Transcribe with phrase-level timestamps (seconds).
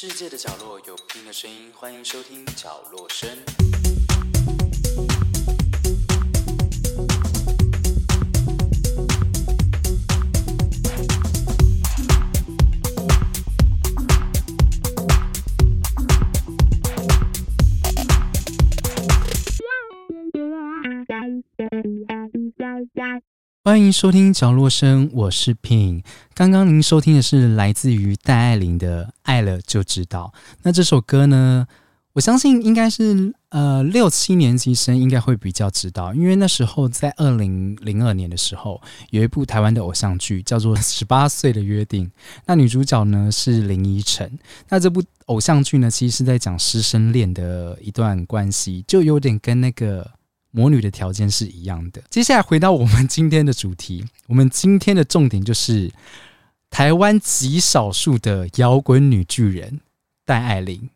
[0.00, 3.28] 世界的角落有不同的声音，欢迎收听角落声。
[23.68, 26.02] 欢迎收听角落声，我是 Pin。
[26.32, 30.32] 刚刚您收听的是来自于戴爱玲的《爱了就知道》。
[30.62, 31.68] 那这首歌呢，
[32.14, 42.06] 我相信应该是呃六七年级生应该会比较知道，因为那时候在二零零二年的时候，有一部台湾的偶像剧叫做《十八岁的约定》，
[42.46, 44.38] 那女主角呢是林依晨。
[44.70, 50.10] 那这部偶像剧呢，其实是在讲师生恋的一段关系，就有点跟那个。
[50.50, 52.02] 魔女的条件是一样的。
[52.10, 55.90] 接下来回到我们今天的主题，我们今天的重点就是
[56.70, 59.80] 台湾极少数的摇滚女巨人
[60.24, 60.90] 戴爱玲。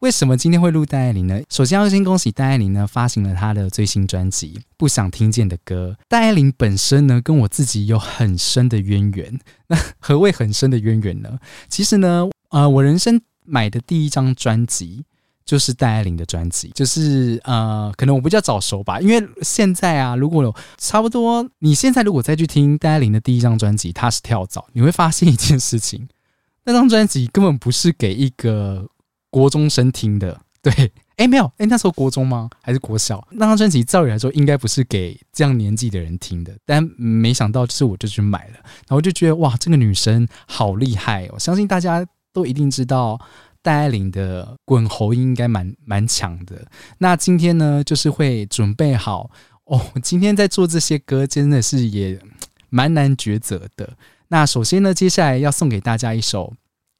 [0.00, 1.40] 为什么今天会录戴爱玲呢？
[1.50, 5.96] 首先要先恭喜戴爱玲呢发行了她的最新专辑《不想听见的歌》。
[6.08, 9.40] 戴爱玲本身呢跟我自己有很深的渊源。
[9.66, 11.40] 那 何谓很深的渊源呢？
[11.68, 15.04] 其实呢，呃，我人生买的第一张专辑。
[15.48, 26.06] 就是戴爱玲的专辑，就是呃，可能我比较早熟吧，因为现在啊，如果有差不多，你现在如果再去听戴爱玲的第一张专辑，它是跳蚤，你会发现一件事情，
[26.64, 28.86] 那张专辑根本不是给一个
[29.30, 30.38] 国中生听的。
[30.60, 32.50] 对，哎，没有，哎，那时候国中吗？
[32.60, 33.26] 还是国小？
[33.30, 41.38] 那张专辑照理来说应该不是给这样年纪的人听的，但没想到，就是我就去买了，然后就觉得哇，这个女生好厉害哦！
[41.38, 43.18] 相信大家都一定知道。
[43.62, 46.66] 戴爱玲的滚喉音应该蛮蛮强的。
[46.98, 49.30] 那今天呢，就是会准备好
[49.64, 49.80] 哦。
[50.02, 52.18] 今天在做这些歌，真的是也
[52.68, 53.94] 蛮难抉择的。
[54.28, 56.54] 那首先呢，接下来要送给大家一首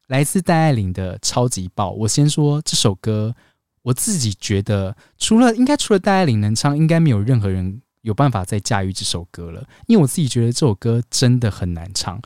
[0.09, 1.91] 来自戴爱玲的《超级爆》。
[1.93, 3.35] 我先说这首歌，
[3.83, 9.67] 我自己觉得，除了应该除了戴爱玲能唱，应该没有任何人有办法再驾驭这首歌了。
[9.87, 12.21] 因为我自己觉得这首歌真的很难唱。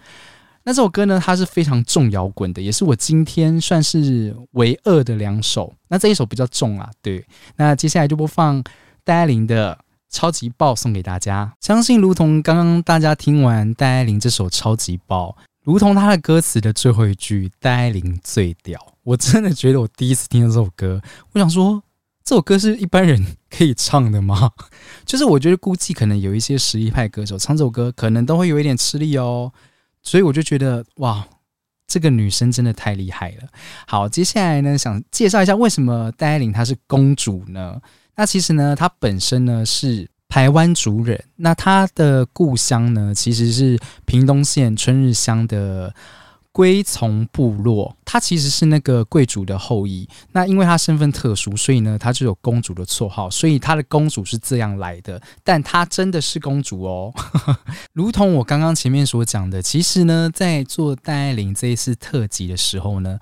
[0.64, 5.72] 那这首歌呢，它是非常重摇滚的，也是我今天算是唯二的两首。
[5.88, 7.24] 那这一首比较重啊，对。
[7.56, 8.62] 那接下来就播放
[9.02, 9.74] 戴爱玲的
[10.08, 11.52] 《超级爆》送给大家。
[11.60, 21.00] 相信如同刚刚大家听完戴爱玲这首《超级爆》，如同她的歌词的最后一句“戴爱玲最屌”，我真的觉得我第一次听到这首歌，
[21.32, 21.82] 我想说
[22.24, 24.52] 这首歌是一般人可以唱的吗？
[25.04, 29.52] 就是我觉得估计可能有一些实力派歌手唱这首歌，可能都会有一点吃力哦。
[30.02, 31.26] 所以我就觉得哇，
[31.86, 33.48] 这个女生真的太厉害了。
[33.86, 37.80] 好，接下来呢，想介绍一下为什么戴爱玲她是公主呢？
[38.16, 45.94] 那其实呢，她本身呢是台湾族人，那她的故乡呢其实是屏东县春日乡的。
[46.52, 50.06] 龟从部落，她其实是那个贵族的后裔。
[50.32, 53.30] 那因为她身份特殊，所以呢，她就有公主的绰号。
[53.30, 55.20] 所以她的公主是这样来的。
[55.42, 57.12] 但她真的是公主哦，
[57.94, 59.62] 如同我刚刚前面所讲的。
[59.62, 63.18] 其实呢，在做戴爱玲这一次特辑的时候呢，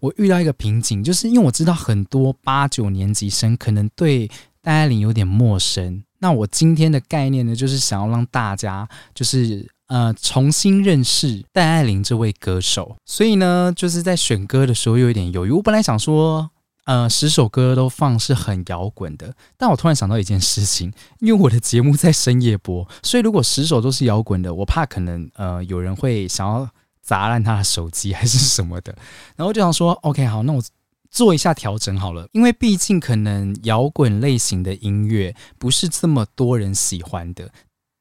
[0.00, 4.28] 我遇到一个瓶颈，就是因为我知道很多八九年级生可能对
[4.60, 6.02] 戴爱玲有点陌生。
[6.18, 9.70] 那我今天的概念呢，就是想要让大家就是。
[9.92, 15.50] 呃，重新认识戴爱玲这位歌手，所以呢，就是在选歌的时候有一点犹豫。
[15.50, 16.48] 我本来想说，
[16.86, 26.66] 呃，十首歌都放是很摇滚的，但我突然想到一件事情，因为我的节目在深夜播，所以如果十首都是摇滚的，我怕可能呃有人会想要
[27.02, 28.96] 砸烂他的手机还是什么的。
[29.36, 30.62] 然后就想说，OK，好，那我
[31.10, 37.50] 做一下调整好了，因为毕竟可能摇滚类型的音乐不是这么多人喜欢的。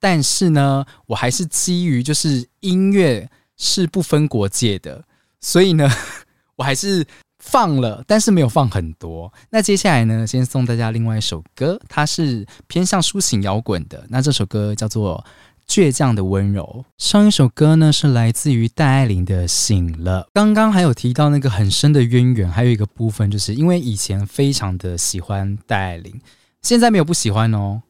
[0.01, 5.05] 但是呢，我还是基于就是音乐是不分国界的，
[5.39, 5.87] 所以呢，
[6.57, 7.05] 我还是
[7.37, 9.31] 放了，但是没有放很多。
[9.51, 14.03] 那接下来呢，先送大家另外一首歌，它是偏向抒情摇滚的。
[14.09, 15.23] 那这首歌叫做
[15.71, 16.83] 《倔强的温柔》。
[16.97, 20.23] 上一首歌呢是来自于戴爱玲的《醒了》。
[20.33, 26.19] 刚刚还有提到那个很深的渊源，还有一个部分就是因为以前非常的喜欢戴爱玲，
[26.63, 27.83] 现在没有不喜欢哦。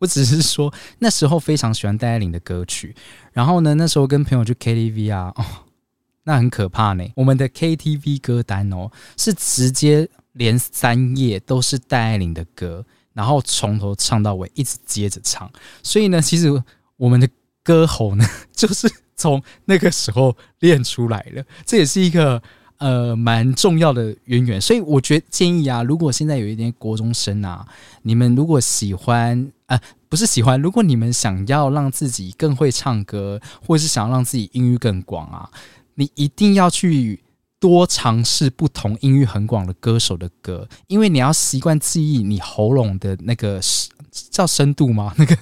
[0.00, 2.94] 我只是说那时候非常喜欢戴爱玲的歌曲，
[3.32, 5.44] 然后呢，那时候跟朋友去 KTV 啊，哦，
[6.24, 7.04] 那很可怕呢。
[7.16, 15.50] 我们的 KTV 歌单哦，是直接连三页都是戴爱玲的歌，然后从头唱到尾，一直接着唱。
[15.82, 16.50] 所以呢，其实
[16.96, 17.28] 我们的
[17.62, 21.44] 歌喉呢， 就是从那个时候练出来了。
[21.64, 22.42] 这也是一个。
[22.80, 27.66] 呃，蛮重要的渊源，所以我觉得建议啊，如果现在有一点国中生啊，
[28.02, 29.78] 你们如果喜欢啊，
[30.08, 35.50] 不是喜欢，如果你们想要让自己更会唱歌，或者是想要让自己音域更广啊，
[35.96, 37.22] 你一定要去
[37.58, 43.60] 多尝试不同音域很广的歌手的歌，因为你要习惯记忆你喉咙的那个
[44.30, 45.12] 叫深度吗？
[45.18, 45.36] 那个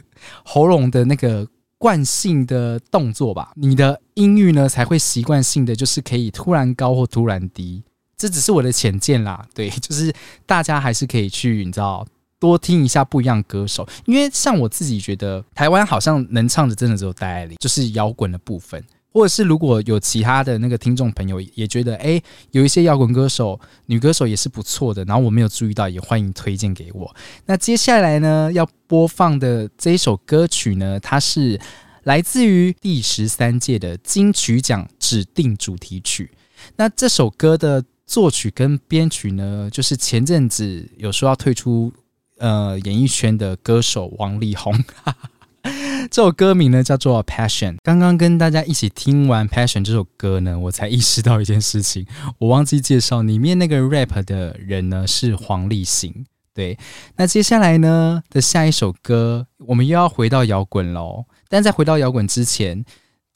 [0.44, 1.46] 喉咙的那个
[1.78, 7.82] 惯性的动作吧，你的音域呢才会习惯性的就是可以突然高或突然低。
[8.16, 10.12] 这只是我的浅见啦， 对，就是
[10.44, 12.04] 大家还是可以去，你知道，
[12.40, 18.82] 多听一下不一样歌手，因为像我自己觉得，台湾好像能唱的真的只有戴爱玲，就是摇滚的部分。
[19.18, 22.22] 或者是如果有其他的那个听众朋友也觉得，哎，
[22.52, 27.12] 有一些摇滚歌手、女歌手也是不错的，然后我没有注意到，也欢迎推荐给我。
[27.44, 31.60] 那接下来呢，要播放的这一首歌曲呢，它是
[32.04, 36.30] 来自于第十三届的金曲奖指定主题曲。
[36.76, 41.92] 那这首歌的作曲跟编曲呢，就是前阵子有说要退出
[42.38, 44.72] 呃演艺圈的歌手王力宏。
[46.10, 47.74] 这首歌名呢叫做《Passion》。
[47.82, 52.06] 刚刚跟大家一起听完《Passion》这首歌呢，我才意识到一件事情，
[52.38, 56.24] 我忘记介绍里面那个 rap 的人呢是黄立行。
[56.54, 56.76] 对，
[57.16, 61.24] 那接下来呢的下一首歌，我们又要回到摇滚喽。
[61.48, 62.84] 但在回到摇滚之前，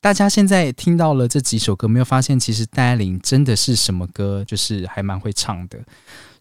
[0.01, 5.79] 大家现在听到了这几首歌，没有发现其实戴爱玲真的是什么歌，就是还蛮会唱的。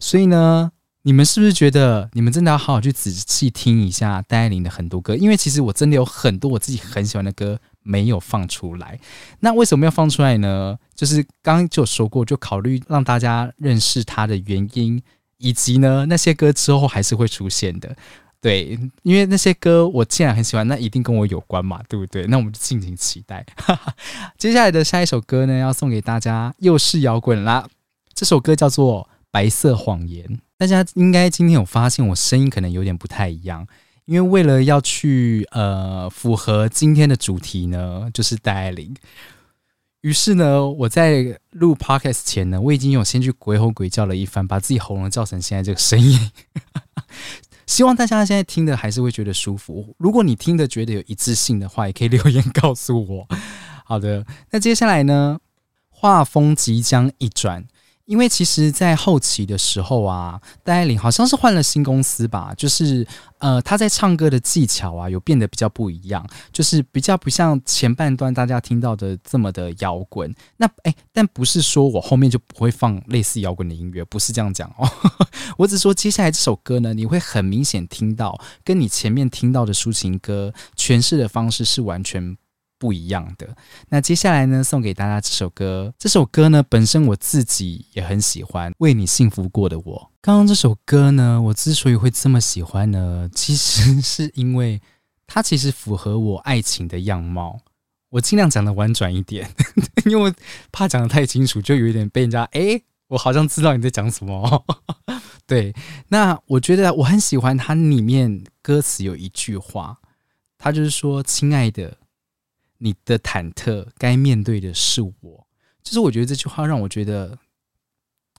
[0.00, 0.72] 所以呢。
[1.04, 5.16] 你们是不是觉得你们真的要好好去仔细听一下戴爱玲的很多歌？
[5.16, 8.98] 因为其实我真的有很多我自己很喜欢的歌没有放出来。
[9.40, 10.78] 那为什么要放出来呢？
[10.94, 15.02] 就是刚刚就说过，就考虑让大家认识她的原因，
[15.38, 17.96] 以及呢那些歌之后还是会出现的。
[18.40, 22.26] 对，因为那些歌我既然很喜欢，那一定跟我有关嘛，对不对？
[22.28, 23.44] 那我们就敬请期待。
[24.38, 27.68] 接下来的下一首歌呢，要送给大家，又是摇滚啦。
[28.14, 29.02] 这首歌叫做
[29.32, 30.26] 《白色谎言》。
[30.62, 33.66] 大家应该今天有发现我声音可能有点不太一样，
[34.04, 38.94] 因为为了要去呃符合今天的主题呢，就是戴爱玲。
[40.02, 46.30] 于是呢，我在录 podcast 前呢，我已经有先去鬼吼鬼叫了一番，把自己喉咙叫成现在这个声音。
[47.66, 49.96] 希望大家现在听的还是会觉得舒服。
[49.98, 53.28] 如果你听的觉得有一致性的话，也可以留言告诉我。
[53.84, 55.40] 好的，那接下来呢，
[55.90, 57.64] 画风即将一转。
[58.12, 63.06] 因为其实，在后期的时候啊，戴爱玲好像是换了新公司吧，就是
[63.38, 66.22] 呃，她在唱歌的技巧啊，有变得比较不一样，
[66.52, 70.30] 就是比较不像前半段大家听到的这么的摇滚。
[70.58, 74.86] 那哎，但不是说我后面就不会放类似摇滚的音乐，不是这样讲哦。
[75.56, 82.36] 我只说接下来这首歌呢，你会很明显听到，跟你前面听到的抒情歌诠释的方式是完全。
[82.82, 83.48] 不一样的。
[83.90, 85.94] 那接下来呢，送给大家这首歌。
[85.96, 90.10] 这首歌呢，本身我自己也很喜欢，《为你幸福过的我》。
[90.20, 94.82] 刚刚这首歌呢，我之所以会这么喜欢呢，其实是因为
[95.28, 97.60] 它其实符合我爱情的样貌。
[98.10, 99.48] 我尽量讲的婉转一点，
[100.04, 100.34] 因为
[100.72, 104.64] 怕讲的太清楚，就有一点被人家哎，我好像知道你在讲什么。
[105.46, 105.72] 对，
[106.08, 109.98] 那我觉得我很喜欢它里面歌词有一句话，
[110.58, 111.98] 它就是说：“亲爱的。”
[112.84, 115.46] 你的忐忑，该面对的是我。
[115.84, 117.38] 就是我觉得这句话让我觉得，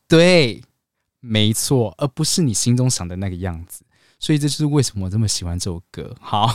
[0.05, 0.61] 对，
[1.21, 3.85] 没错，而不是你心中想的那个样子。
[4.19, 6.13] 所以这就是为什么我这么喜欢这首歌。
[6.19, 6.53] 好，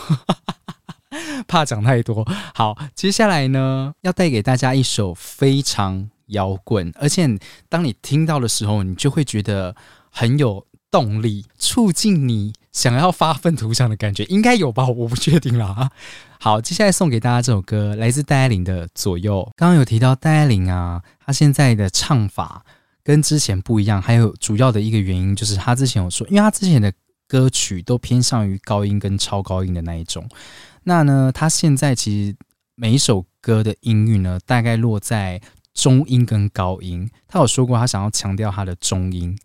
[1.48, 2.22] 怕讲太多。
[2.54, 7.26] 好，接下来呢，要带给大家一首非常摇滚，而且
[7.70, 9.74] 当你听到的时候，你就会觉得
[10.10, 14.24] 很有动力，促进你想要发愤图强的感觉。
[14.24, 14.86] 应该有吧？
[14.86, 15.90] 我不确定啦。
[16.40, 19.40] 好，接下来送给大家这首歌，来自戴爱玲的《左右》。
[19.56, 22.64] 刚刚有提到戴爱玲啊，她现在的唱法
[23.02, 26.92] 跟之前不一样，还有主要的一个原因就是她之前有说，因为她之前的
[27.26, 30.28] 歌曲都偏向于高音跟超高音的那一种。
[30.84, 32.36] 那呢，她现在其实
[32.76, 35.40] 每一首歌的音域呢，大概落在
[35.74, 37.10] 中音跟高音。
[37.26, 39.36] 她有说过，她想要强调她的中音，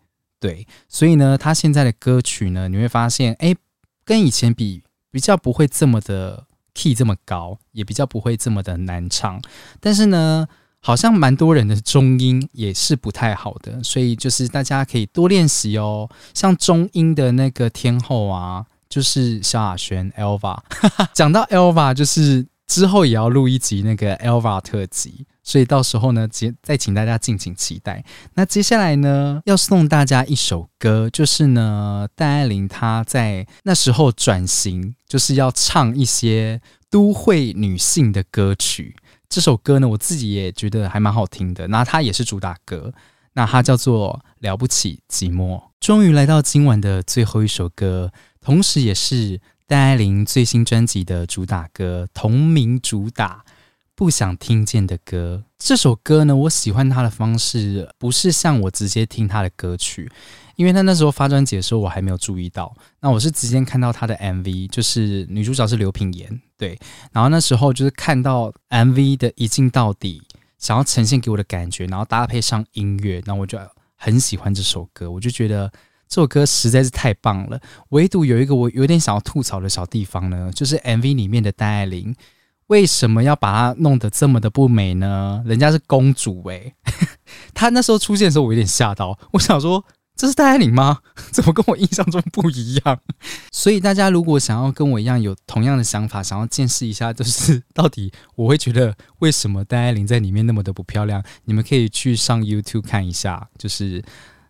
[0.44, 3.56] 对，所以呢，他现在的歌曲呢，你会发现，哎，
[4.04, 6.46] 跟以前比，比较不会这么的。
[6.76, 9.40] key 这么高，也比较不会这么的难唱。
[9.80, 10.48] 但是呢，
[10.80, 16.10] 好像蛮多人的中音也是不太好的，所以就是大家可以多练习哦。
[16.34, 20.58] 像中音的那个天后啊，就是萧亚轩 Elva。
[21.14, 22.44] 讲到 Elva，就是
[22.74, 25.28] 之后也要录一集那个 Elva 特辑。
[25.44, 28.04] 所以到时候呢，接再请大家敬请期待。
[28.34, 38.96] 那接下来呢，要送大家一首歌，就是呢，戴爱玲她在那时候转型，就是要唱一些都会女性的歌曲。
[39.30, 41.68] 这首歌呢，我自己也觉得还蛮好听的。
[41.68, 42.92] 那它也是主打歌，
[43.34, 45.60] 那它叫做《了不起寂寞》。
[45.80, 49.42] 终于来到今晚的最后一首歌，同时也是
[49.74, 53.44] 戴爱玲最新专辑的主打歌，同名主打。
[53.96, 55.46] 不想听见的歌。
[55.58, 60.08] 这首歌呢，我喜欢它的方式不是像我直接听他的歌曲，
[60.58, 62.72] 因为他那时候发专辑的时候我还没有注意到。
[63.00, 66.78] 那我是直接看到他的 MV，就是女主角是刘品言，对。
[67.12, 70.22] 然后那时候就是看到 MV 的一镜到底，
[70.60, 73.58] 想要呈现给我的感觉，然后搭配上音乐，那我就
[73.96, 75.10] 很喜欢这首歌。
[75.10, 75.72] 我就觉得
[76.14, 77.60] 这首歌实在是太棒了。
[77.90, 82.16] 唯独有一个我有点想要吐槽的小地方呢，就是 MV 里面的戴爱玲。
[82.68, 85.42] 为什么要把她弄得这么的不美呢？
[85.44, 86.76] 人家是公主诶，
[87.56, 89.18] 她那时候出现的时候，我有点吓到。
[89.32, 89.84] 我想说，
[90.16, 91.00] 这是戴爱玲吗？
[91.34, 93.00] 怎么跟我印象中不一样？
[93.52, 101.24] 所以大家如果想要跟我一样有同样的想法，想要见识一下，就是到底我会觉得为什么戴爱玲在里面那么的不漂亮？
[101.46, 104.04] 你们可以去上 YouTube 看一下，就是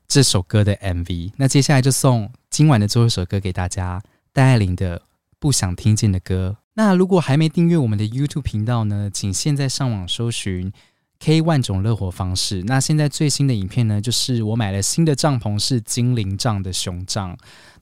[0.08, 1.32] 这首歌的 MV。
[1.38, 5.00] 那接下来就送今晚的最后一首歌给大家，戴爱玲的
[5.40, 6.58] 《不想听见的歌》。
[6.76, 10.72] 那如果还没订阅我们的 YouTube 频道呢，请现在上网搜寻
[11.20, 12.64] K 万种乐活方式。
[12.64, 17.38] 那现在最新的影片呢，就是我买了新的帐篷，是精灵帐的熊帐。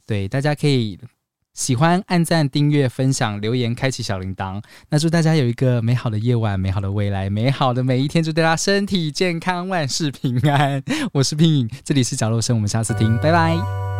[0.06, 1.00] 对，大家可以
[1.54, 4.62] 喜欢按赞、订阅、分享、留言、开启小铃铛。
[4.90, 10.82] 那祝大家有一个美好的夜晚、美好的未来、美好的每一天，祝大家身体健康、万事平安。
[11.14, 13.91] 我是平影，这里是角落生，我们下次听，拜拜。